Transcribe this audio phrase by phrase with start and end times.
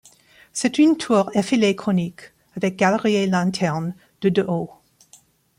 [0.51, 4.71] C'est une tour effilée conique, avec galerie et lanterne, de de haut.